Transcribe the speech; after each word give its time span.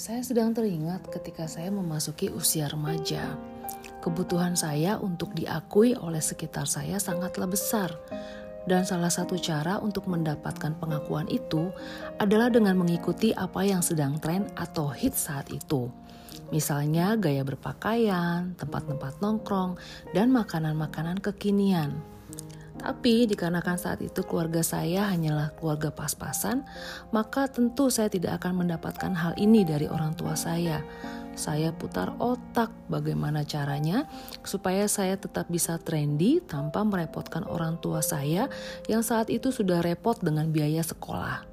Saya 0.00 0.24
sedang 0.24 0.56
teringat 0.56 1.12
ketika 1.12 1.44
saya 1.44 1.68
memasuki 1.68 2.32
usia 2.32 2.72
remaja. 2.72 3.36
Kebutuhan 4.00 4.56
saya 4.56 4.96
untuk 4.96 5.36
diakui 5.36 5.92
oleh 5.92 6.24
sekitar 6.24 6.64
saya 6.64 6.96
sangatlah 6.96 7.44
besar. 7.44 7.92
Dan 8.64 8.88
salah 8.88 9.12
satu 9.12 9.36
cara 9.36 9.76
untuk 9.76 10.08
mendapatkan 10.08 10.72
pengakuan 10.80 11.28
itu 11.28 11.68
adalah 12.16 12.48
dengan 12.48 12.80
mengikuti 12.80 13.36
apa 13.36 13.60
yang 13.60 13.84
sedang 13.84 14.16
tren 14.24 14.48
atau 14.56 14.88
hit 14.88 15.12
saat 15.12 15.52
itu. 15.52 15.92
Misalnya 16.48 17.20
gaya 17.20 17.44
berpakaian, 17.44 18.56
tempat-tempat 18.56 19.20
nongkrong, 19.20 19.76
dan 20.16 20.32
makanan-makanan 20.32 21.20
kekinian. 21.20 21.92
Tapi 22.80 23.28
dikarenakan 23.28 23.76
saat 23.76 24.00
itu 24.00 24.24
keluarga 24.24 24.64
saya 24.64 25.12
hanyalah 25.12 25.52
keluarga 25.52 25.92
pas-pasan, 25.92 26.64
maka 27.12 27.44
tentu 27.44 27.92
saya 27.92 28.08
tidak 28.08 28.40
akan 28.40 28.64
mendapatkan 28.64 29.12
hal 29.12 29.36
ini 29.36 29.68
dari 29.68 29.84
orang 29.84 30.16
tua 30.16 30.32
saya. 30.32 30.80
Saya 31.36 31.76
putar 31.76 32.16
otak 32.16 32.72
bagaimana 32.88 33.44
caranya 33.44 34.08
supaya 34.48 34.88
saya 34.88 35.20
tetap 35.20 35.52
bisa 35.52 35.76
trendy 35.76 36.40
tanpa 36.40 36.80
merepotkan 36.80 37.44
orang 37.44 37.76
tua 37.84 38.00
saya 38.00 38.48
yang 38.88 39.04
saat 39.04 39.28
itu 39.28 39.52
sudah 39.52 39.84
repot 39.84 40.16
dengan 40.16 40.48
biaya 40.48 40.80
sekolah. 40.80 41.44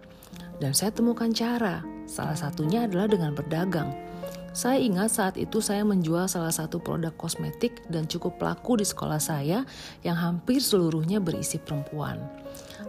Dan 0.64 0.72
saya 0.72 0.96
temukan 0.96 1.30
cara, 1.36 1.84
salah 2.08 2.40
satunya 2.40 2.88
adalah 2.88 3.12
dengan 3.12 3.36
berdagang. 3.36 3.92
Saya 4.58 4.82
ingat 4.82 5.14
saat 5.14 5.38
itu 5.38 5.62
saya 5.62 5.86
menjual 5.86 6.26
salah 6.26 6.50
satu 6.50 6.82
produk 6.82 7.14
kosmetik 7.14 7.86
dan 7.94 8.10
cukup 8.10 8.42
laku 8.42 8.82
di 8.82 8.90
sekolah 8.90 9.22
saya 9.22 9.62
yang 10.02 10.18
hampir 10.18 10.58
seluruhnya 10.58 11.22
berisi 11.22 11.62
perempuan. 11.62 12.18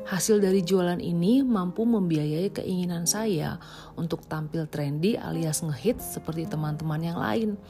Hasil 0.09 0.41
dari 0.41 0.65
jualan 0.65 0.97
ini 0.97 1.45
mampu 1.45 1.85
membiayai 1.85 2.49
keinginan 2.57 3.05
saya 3.05 3.61
untuk 4.01 4.25
tampil 4.25 4.65
trendy 4.65 5.21
alias 5.21 5.61
ngehits 5.61 6.17
seperti 6.17 6.49
teman-teman 6.49 7.05
yang 7.05 7.21
lain. 7.21 7.61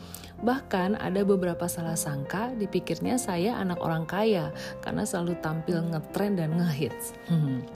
Bahkan 0.47 1.03
ada 1.03 1.27
beberapa 1.27 1.67
salah 1.67 1.98
sangka 1.98 2.55
dipikirnya 2.55 3.19
saya 3.19 3.58
anak 3.58 3.83
orang 3.83 4.06
kaya 4.06 4.55
karena 4.78 5.03
selalu 5.03 5.34
tampil 5.42 5.83
ngetrend 5.91 6.39
dan 6.39 6.55
ngehits. 6.55 7.19
Hmm. 7.27 7.67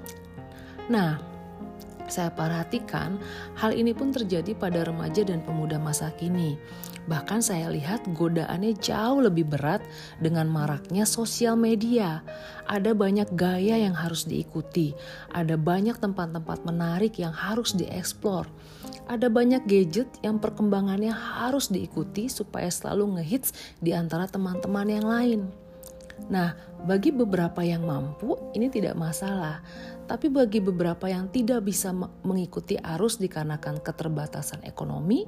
Nah, 0.86 1.31
saya 2.12 2.28
perhatikan, 2.28 3.16
hal 3.56 3.72
ini 3.72 3.96
pun 3.96 4.12
terjadi 4.12 4.52
pada 4.52 4.84
remaja 4.84 5.24
dan 5.24 5.40
pemuda 5.40 5.80
masa 5.80 6.12
kini. 6.20 6.60
Bahkan 7.08 7.40
saya 7.40 7.72
lihat 7.72 8.04
godaannya 8.12 8.76
jauh 8.78 9.24
lebih 9.24 9.48
berat 9.48 9.80
dengan 10.20 10.46
maraknya 10.46 11.08
sosial 11.08 11.56
media. 11.56 12.20
Ada 12.68 12.92
banyak 12.92 13.32
gaya 13.32 13.80
yang 13.80 13.96
harus 13.96 14.28
diikuti, 14.28 14.92
ada 15.32 15.56
banyak 15.56 15.96
tempat-tempat 15.96 16.62
menarik 16.68 17.16
yang 17.16 17.32
harus 17.32 17.72
dieksplor. 17.72 18.44
Ada 19.08 19.26
banyak 19.32 19.66
gadget 19.66 20.06
yang 20.20 20.38
perkembangannya 20.38 21.10
harus 21.10 21.72
diikuti 21.72 22.28
supaya 22.28 22.70
selalu 22.70 23.18
ngehits 23.18 23.56
di 23.82 23.96
antara 23.96 24.30
teman-teman 24.30 24.86
yang 24.86 25.06
lain. 25.08 25.40
Nah, 26.30 26.54
bagi 26.86 27.10
beberapa 27.10 27.66
yang 27.66 27.82
mampu, 27.82 28.38
ini 28.54 28.70
tidak 28.70 28.94
masalah. 28.94 29.58
Tapi 30.12 30.28
bagi 30.28 30.60
beberapa 30.60 31.08
yang 31.08 31.32
tidak 31.32 31.64
bisa 31.64 31.88
mengikuti 32.20 32.76
arus 32.76 33.16
dikarenakan 33.16 33.80
keterbatasan 33.80 34.60
ekonomi, 34.68 35.24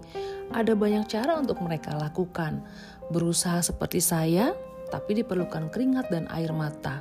ada 0.53 0.77
banyak 0.77 1.09
cara 1.09 1.41
untuk 1.41 1.65
mereka 1.65 1.97
lakukan. 1.97 2.61
Berusaha 3.09 3.65
seperti 3.65 4.05
saya, 4.05 4.53
tapi 4.93 5.25
diperlukan 5.25 5.73
keringat 5.73 6.13
dan 6.13 6.29
air 6.29 6.53
mata. 6.53 7.01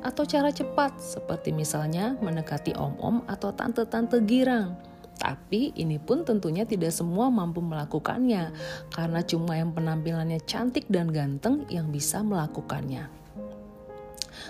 Atau 0.00 0.24
cara 0.24 0.48
cepat, 0.48 0.96
seperti 1.04 1.52
misalnya 1.52 2.16
mendekati 2.24 2.72
om-om 2.72 3.20
atau 3.28 3.52
tante-tante 3.52 4.24
girang. 4.24 4.80
Tapi 5.20 5.76
ini 5.76 6.00
pun 6.00 6.24
tentunya 6.24 6.64
tidak 6.64 6.96
semua 6.96 7.28
mampu 7.28 7.60
melakukannya, 7.60 8.56
karena 8.88 9.20
cuma 9.20 9.52
yang 9.52 9.76
penampilannya 9.76 10.40
cantik 10.48 10.88
dan 10.88 11.12
ganteng 11.12 11.68
yang 11.68 11.92
bisa 11.92 12.24
melakukannya. 12.24 13.17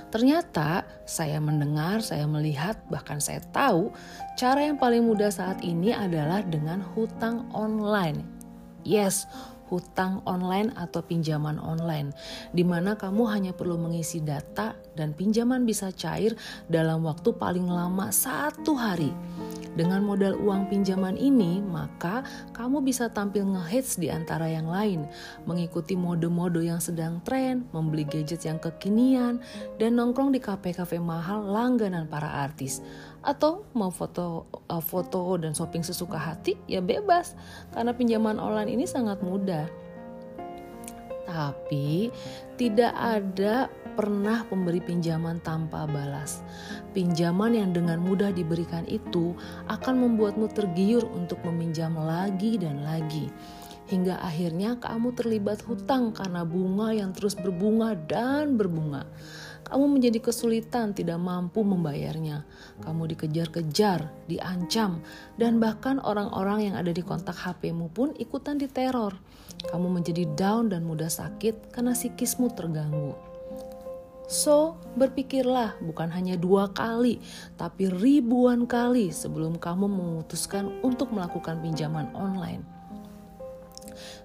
Ternyata 0.09 0.87
saya 1.05 1.39
mendengar, 1.39 2.01
saya 2.01 2.25
melihat, 2.25 2.79
bahkan 2.89 3.21
saya 3.21 3.41
tahu 3.53 3.93
cara 4.37 4.65
yang 4.65 4.81
paling 4.81 5.05
mudah 5.05 5.29
saat 5.33 5.61
ini 5.61 5.93
adalah 5.93 6.45
dengan 6.45 6.81
hutang 6.95 7.49
online. 7.53 8.25
Yes, 8.87 9.29
hutang 9.69 10.25
online 10.25 10.73
atau 10.75 11.05
pinjaman 11.05 11.61
online, 11.61 12.13
di 12.57 12.65
mana 12.65 12.97
kamu 12.97 13.23
hanya 13.29 13.53
perlu 13.53 13.77
mengisi 13.77 14.25
data 14.25 14.75
dan 14.97 15.13
pinjaman 15.15 15.63
bisa 15.69 15.93
cair 15.95 16.35
dalam 16.67 17.05
waktu 17.05 17.31
paling 17.37 17.69
lama 17.69 18.09
satu 18.09 18.75
hari. 18.75 19.13
Dengan 19.79 20.03
modal 20.03 20.35
uang 20.43 20.67
pinjaman 20.67 21.15
ini, 21.15 21.63
maka 21.63 22.27
kamu 22.51 22.83
bisa 22.83 23.15
tampil 23.15 23.47
ngehits 23.47 23.95
di 23.95 24.11
antara 24.11 24.51
yang 24.51 24.67
lain, 24.67 25.07
mengikuti 25.47 25.95
mode-mode 25.95 26.67
yang 26.67 26.83
sedang 26.83 27.23
tren, 27.23 27.63
membeli 27.71 28.03
gadget 28.03 28.43
yang 28.43 28.59
kekinian, 28.59 29.39
dan 29.79 29.95
nongkrong 29.95 30.35
di 30.35 30.43
kafe-kafe 30.43 30.99
mahal 30.99 31.47
langganan 31.47 32.11
para 32.11 32.27
artis. 32.43 32.83
Atau 33.19 33.67
mau 33.75 33.91
foto 33.91 34.47
uh, 34.71 34.83
foto 34.83 35.35
dan 35.43 35.51
shopping 35.51 35.83
sesuka 35.83 36.19
hati, 36.19 36.55
ya 36.71 36.79
bebas, 36.79 37.35
karena 37.75 37.91
pinjaman 37.95 38.39
online 38.39 38.79
ini 38.79 38.87
sangat 38.87 39.23
mudah. 39.27 39.58
Tapi 41.29 42.09
tidak 42.57 42.97
ada 42.97 43.69
pernah 44.01 44.49
pemberi 44.49 44.81
pinjaman 44.81 45.45
tanpa 45.45 45.85
balas. 45.85 46.41
Pinjaman 46.97 47.53
yang 47.53 47.77
dengan 47.77 48.01
mudah 48.01 48.33
diberikan 48.33 48.89
itu 48.89 49.37
akan 49.69 50.09
membuatmu 50.09 50.49
tergiur 50.57 51.05
untuk 51.13 51.37
meminjam 51.45 51.93
lagi 52.01 52.57
dan 52.57 52.81
lagi. 52.81 53.29
Hingga 53.89 54.21
akhirnya 54.21 54.77
kamu 54.77 55.17
terlibat 55.17 55.65
hutang 55.65 56.13
karena 56.13 56.45
bunga 56.45 56.93
yang 56.93 57.17
terus 57.17 57.33
berbunga 57.33 57.97
dan 57.97 58.57
berbunga. 58.61 59.09
Kamu 59.69 59.85
menjadi 59.85 60.25
kesulitan 60.25 60.97
tidak 60.97 61.21
mampu 61.21 61.61
membayarnya. 61.61 62.45
Kamu 62.85 63.05
dikejar-kejar, 63.05 64.29
diancam, 64.29 65.05
dan 65.37 65.61
bahkan 65.61 66.01
orang-orang 66.01 66.73
yang 66.73 66.75
ada 66.77 66.93
di 66.93 67.05
kontak 67.05 67.37
HP-mu 67.37 67.93
pun 67.93 68.17
ikutan 68.17 68.57
diteror. 68.57 69.17
Kamu 69.67 69.91
menjadi 69.91 70.23
down 70.39 70.71
dan 70.71 70.87
mudah 70.87 71.11
sakit 71.11 71.75
karena 71.75 71.99
psikismu 71.99 72.55
terganggu. 72.55 73.19
So, 74.29 74.77
berpikirlah 74.95 75.81
bukan 75.81 76.13
hanya 76.13 76.37
dua 76.37 76.69
kali, 76.69 77.17
tapi 77.57 77.89
ribuan 77.89 78.69
kali 78.69 79.09
sebelum 79.09 79.57
kamu 79.57 79.89
memutuskan 79.89 80.69
untuk 80.85 81.17
melakukan 81.17 81.65
pinjaman 81.65 82.13
online. 82.13 82.79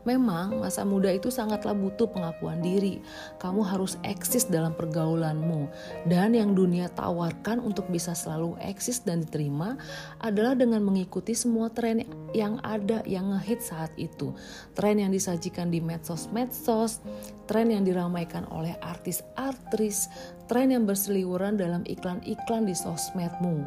Memang 0.03 0.59
masa 0.59 0.83
muda 0.83 1.07
itu 1.07 1.31
sangatlah 1.31 1.71
butuh 1.71 2.11
pengakuan 2.11 2.59
diri. 2.59 2.99
Kamu 3.39 3.63
harus 3.63 3.95
eksis 4.03 4.51
dalam 4.51 4.75
pergaulanmu. 4.75 5.71
Dan 6.03 6.35
yang 6.35 6.51
dunia 6.51 6.91
tawarkan 6.91 7.63
untuk 7.63 7.87
bisa 7.87 8.11
selalu 8.11 8.59
eksis 8.59 8.99
dan 9.07 9.23
diterima 9.23 9.79
adalah 10.19 10.59
dengan 10.59 10.83
mengikuti 10.83 11.31
semua 11.31 11.71
tren 11.71 12.03
yang 12.33 12.57
ada 12.65 13.05
yang 13.05 13.29
ngehit 13.31 13.61
saat 13.61 13.93
itu. 13.95 14.33
Tren 14.73 14.99
yang 14.99 15.13
disajikan 15.13 15.69
di 15.69 15.79
medsos-medsos, 15.79 16.99
tren 17.45 17.69
yang 17.69 17.85
diramaikan 17.85 18.49
oleh 18.49 18.73
artis-artis, 18.81 20.09
tren 20.49 20.73
yang 20.73 20.83
berseliweran 20.83 21.55
dalam 21.55 21.85
iklan-iklan 21.85 22.65
di 22.67 22.75
sosmedmu, 22.75 23.63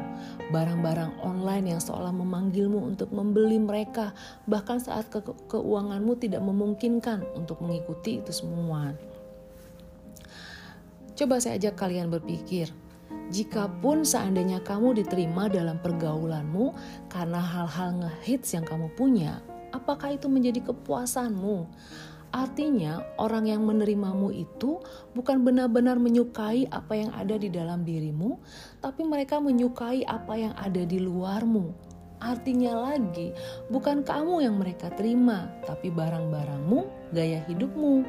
barang-barang 0.51 1.23
online 1.23 1.73
yang 1.73 1.81
seolah 1.81 2.11
memanggilmu 2.11 2.95
untuk 2.95 3.09
membeli 3.15 3.57
mereka, 3.57 4.11
bahkan 4.45 4.77
saat 4.77 5.07
ke 5.09 5.23
keuanganmu 5.23 6.13
tidak 6.19 6.43
memungkinkan 6.43 7.23
untuk 7.33 7.63
mengikuti 7.63 8.19
itu 8.19 8.35
semua. 8.35 8.93
Coba 11.17 11.41
saya 11.41 11.57
ajak 11.57 11.81
kalian 11.81 12.13
berpikir, 12.13 12.69
jikapun 13.29 14.07
seandainya 14.07 14.63
kamu 14.63 14.97
diterima 15.03 15.51
dalam 15.51 15.79
pergaulanmu 15.83 16.71
karena 17.11 17.39
hal-hal 17.39 17.99
ngehits 17.99 18.55
yang 18.55 18.63
kamu 18.63 18.87
punya, 18.95 19.43
apakah 19.75 20.15
itu 20.15 20.31
menjadi 20.31 20.71
kepuasanmu? 20.71 21.67
Artinya, 22.35 22.99
orang 23.15 23.47
yang 23.47 23.63
menerimamu 23.63 24.35
itu 24.35 24.83
bukan 25.15 25.47
benar-benar 25.47 25.95
menyukai 25.95 26.67
apa 26.67 26.93
yang 26.99 27.11
ada 27.15 27.39
di 27.39 27.47
dalam 27.47 27.87
dirimu, 27.87 28.35
tapi 28.83 29.07
mereka 29.07 29.39
menyukai 29.39 30.03
apa 30.03 30.35
yang 30.35 30.53
ada 30.59 30.83
di 30.83 30.99
luarmu. 30.99 31.71
Artinya 32.17 32.73
lagi, 32.73 33.31
bukan 33.71 34.01
kamu 34.01 34.43
yang 34.43 34.59
mereka 34.59 34.91
terima, 34.91 35.47
tapi 35.63 35.87
barang-barangmu, 35.93 37.13
gaya 37.15 37.45
hidupmu. 37.47 38.03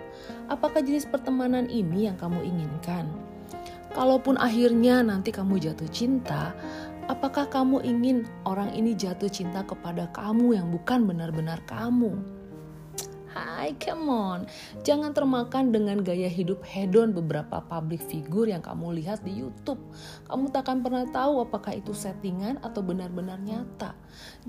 Apakah 0.50 0.82
jenis 0.82 1.06
pertemanan 1.06 1.68
ini 1.70 2.10
yang 2.10 2.16
kamu 2.18 2.42
inginkan? 2.42 3.06
Kalaupun 3.92 4.36
akhirnya 4.36 5.00
nanti 5.00 5.32
kamu 5.32 5.60
jatuh 5.60 5.88
cinta, 5.88 6.52
apakah 7.08 7.48
kamu 7.48 7.80
ingin 7.82 8.28
orang 8.44 8.68
ini 8.76 8.92
jatuh 8.92 9.32
cinta 9.32 9.64
kepada 9.64 10.12
kamu 10.12 10.60
yang 10.60 10.68
bukan 10.68 11.08
benar-benar 11.08 11.64
kamu? 11.64 12.38
Hai, 13.38 13.76
come 13.76 14.08
on. 14.08 14.40
Jangan 14.82 15.12
termakan 15.12 15.70
dengan 15.70 16.00
gaya 16.00 16.26
hidup 16.26 16.64
hedon 16.64 17.14
beberapa 17.14 17.60
public 17.60 18.00
figure 18.08 18.50
yang 18.50 18.64
kamu 18.64 18.98
lihat 18.98 19.20
di 19.22 19.30
YouTube. 19.30 19.78
Kamu 20.26 20.48
tak 20.48 20.66
akan 20.66 20.82
pernah 20.82 21.04
tahu 21.06 21.44
apakah 21.44 21.76
itu 21.76 21.94
settingan 21.94 22.58
atau 22.64 22.80
benar-benar 22.80 23.38
nyata. 23.38 23.94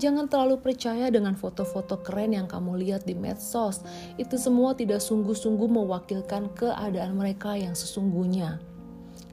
Jangan 0.00 0.26
terlalu 0.32 0.58
percaya 0.64 1.06
dengan 1.12 1.36
foto-foto 1.36 2.00
keren 2.00 2.34
yang 2.34 2.48
kamu 2.48 2.80
lihat 2.80 3.04
di 3.04 3.12
medsos. 3.12 3.84
Itu 4.16 4.40
semua 4.40 4.72
tidak 4.72 5.04
sungguh-sungguh 5.04 5.68
mewakilkan 5.68 6.50
keadaan 6.56 7.14
mereka 7.14 7.54
yang 7.54 7.76
sesungguhnya. 7.76 8.69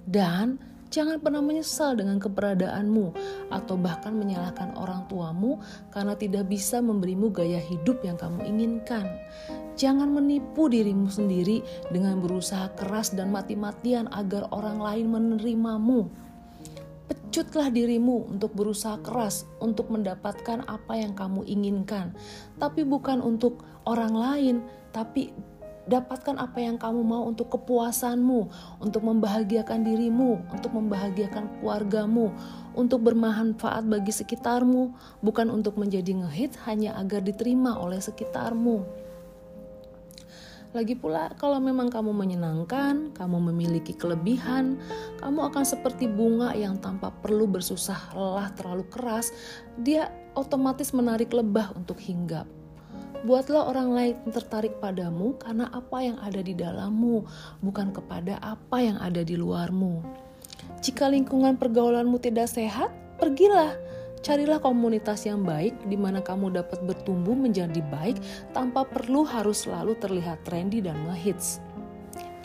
Dan 0.07 0.57
Jangan 0.87 1.19
pernah 1.19 1.43
menyesal 1.43 1.99
dengan 1.99 2.15
keberadaanmu 2.15 3.05
atau 3.51 3.75
bahkan 3.75 4.15
menyalahkan 4.15 4.71
orang 4.79 5.03
tuamu 5.11 5.59
karena 5.91 6.15
tidak 6.15 6.47
bisa 6.47 6.79
memberimu 6.79 7.27
gaya 7.27 7.59
hidup 7.59 7.99
yang 8.07 8.15
kamu 8.15 8.47
inginkan. 8.47 9.03
Jangan 9.75 10.07
menipu 10.09 10.71
dirimu 10.71 11.11
sendiri 11.11 11.59
dengan 11.91 12.23
berusaha 12.23 12.71
keras 12.79 13.11
dan 13.11 13.35
mati-matian 13.35 14.07
agar 14.15 14.47
orang 14.55 14.79
lain 14.79 15.11
menerimamu. 15.11 16.07
Pecutlah 17.11 17.67
dirimu 17.67 18.31
untuk 18.31 18.55
berusaha 18.55 18.97
keras 19.03 19.43
untuk 19.59 19.91
mendapatkan 19.91 20.63
apa 20.65 20.97
yang 20.97 21.13
kamu 21.13 21.43
inginkan, 21.45 22.15
tapi 22.57 22.87
bukan 22.87 23.19
untuk 23.19 23.61
orang 23.85 24.15
lain, 24.15 24.55
tapi 24.95 25.29
Dapatkan 25.87 26.35
apa 26.35 26.59
yang 26.59 26.75
kamu 26.75 26.99
mau 26.99 27.23
untuk 27.23 27.47
kepuasanmu, 27.55 28.51
untuk 28.83 29.07
membahagiakan 29.07 29.87
dirimu, 29.87 30.43
untuk 30.51 30.75
membahagiakan 30.75 31.47
keluargamu, 31.59 32.35
untuk 32.75 33.07
bermanfaat 33.07 33.87
bagi 33.87 34.11
sekitarmu, 34.11 34.91
bukan 35.23 35.47
untuk 35.47 35.79
menjadi 35.79 36.11
ngehit 36.11 36.59
hanya 36.67 36.99
agar 36.99 37.23
diterima 37.23 37.79
oleh 37.79 38.03
sekitarmu. 38.03 39.07
Lagi 40.75 40.99
pula, 40.99 41.31
kalau 41.39 41.63
memang 41.63 41.87
kamu 41.87 42.11
menyenangkan, 42.11 43.15
kamu 43.15 43.49
memiliki 43.49 43.95
kelebihan, 43.95 44.75
kamu 45.23 45.47
akan 45.47 45.63
seperti 45.63 46.11
bunga 46.11 46.51
yang 46.51 46.75
tanpa 46.83 47.15
perlu 47.23 47.47
bersusah 47.47 48.11
lelah 48.11 48.51
terlalu 48.51 48.83
keras, 48.91 49.31
dia 49.79 50.11
otomatis 50.35 50.91
menarik 50.91 51.31
lebah 51.31 51.71
untuk 51.71 51.95
hinggap. 52.03 52.56
Buatlah 53.25 53.71
orang 53.71 53.89
lain 53.95 54.15
tertarik 54.29 54.77
padamu 54.77 55.33
karena 55.41 55.71
apa 55.73 56.05
yang 56.05 56.17
ada 56.21 56.41
di 56.43 56.53
dalammu, 56.53 57.25
bukan 57.65 57.89
kepada 57.89 58.37
apa 58.43 58.77
yang 58.77 58.97
ada 59.01 59.25
di 59.25 59.33
luarmu. 59.33 60.05
Jika 60.85 61.09
lingkungan 61.09 61.57
pergaulanmu 61.57 62.21
tidak 62.21 62.51
sehat, 62.51 62.93
pergilah. 63.17 63.73
Carilah 64.21 64.59
komunitas 64.59 65.23
yang 65.25 65.45
baik 65.45 65.77
di 65.87 65.95
mana 65.95 66.19
kamu 66.19 66.51
dapat 66.51 66.83
bertumbuh 66.83 67.37
menjadi 67.37 67.79
baik 67.89 68.17
tanpa 68.51 68.83
perlu 68.83 69.23
harus 69.23 69.65
selalu 69.65 69.95
terlihat 69.97 70.41
trendy 70.43 70.83
dan 70.83 70.97
ngehits. 71.07 71.61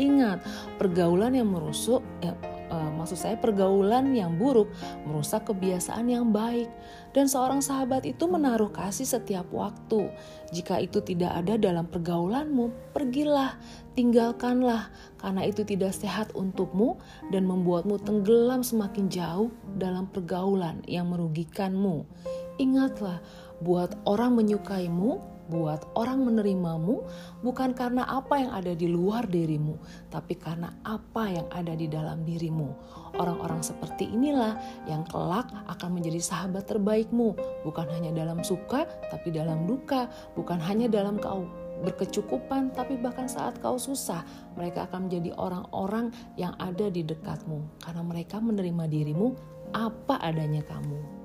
Ingat, 0.01 0.41
pergaulan 0.81 1.37
yang 1.37 1.53
merusuk, 1.53 2.01
ya, 2.25 2.33
uh, 2.73 2.91
maksud 2.97 3.21
saya 3.21 3.37
pergaulan 3.37 4.17
yang 4.17 4.41
buruk 4.41 4.73
merusak 5.05 5.45
kebiasaan 5.53 6.09
yang 6.09 6.33
baik 6.33 6.73
dan 7.13 7.29
seorang 7.29 7.61
sahabat 7.61 8.09
itu 8.09 8.25
menaruh 8.25 8.73
kasih 8.73 9.05
setiap 9.05 9.45
waktu. 9.53 10.09
Jika 10.57 10.81
itu 10.81 11.05
tidak 11.05 11.45
ada 11.45 11.61
dalam 11.61 11.85
pergaulanmu, 11.85 12.97
pergilah, 12.97 13.61
tinggalkanlah 13.93 14.89
karena 15.21 15.45
itu 15.45 15.61
tidak 15.69 15.93
sehat 15.93 16.33
untukmu 16.33 16.97
dan 17.29 17.45
membuatmu 17.45 18.01
tenggelam 18.01 18.65
semakin 18.65 19.13
jauh 19.13 19.53
dalam 19.77 20.09
pergaulan 20.09 20.81
yang 20.89 21.13
merugikanmu. 21.13 22.09
Ingatlah, 22.57 23.21
buat 23.63 23.95
orang 24.09 24.43
menyukaimu 24.43 25.32
buat 25.51 25.83
orang 25.99 26.23
menerimamu 26.23 27.03
bukan 27.43 27.75
karena 27.75 28.07
apa 28.07 28.39
yang 28.39 28.53
ada 28.55 28.73
di 28.77 28.87
luar 28.87 29.27
dirimu, 29.27 29.79
tapi 30.13 30.39
karena 30.39 30.71
apa 30.87 31.31
yang 31.31 31.47
ada 31.51 31.75
di 31.75 31.91
dalam 31.91 32.23
dirimu. 32.23 32.71
Orang-orang 33.19 33.61
seperti 33.61 34.09
inilah 34.09 34.57
yang 34.87 35.03
kelak 35.09 35.51
akan 35.69 35.99
menjadi 35.99 36.21
sahabat 36.23 36.71
terbaikmu, 36.71 37.35
bukan 37.67 37.87
hanya 37.93 38.15
dalam 38.15 38.41
suka, 38.47 38.87
tapi 39.11 39.35
dalam 39.35 39.67
duka, 39.69 40.09
bukan 40.39 40.63
hanya 40.63 40.89
dalam 40.89 41.19
kau 41.19 41.45
berkecukupan, 41.83 42.71
tapi 42.73 42.95
bahkan 42.97 43.27
saat 43.27 43.59
kau 43.59 43.75
susah, 43.77 44.23
mereka 44.55 44.87
akan 44.87 45.11
menjadi 45.11 45.35
orang-orang 45.35 46.15
yang 46.39 46.55
ada 46.63 46.87
di 46.89 47.03
dekatmu 47.03 47.83
karena 47.83 48.03
mereka 48.07 48.39
menerima 48.39 48.85
dirimu 48.87 49.35
apa 49.75 50.21
adanya 50.23 50.63
kamu. 50.63 51.22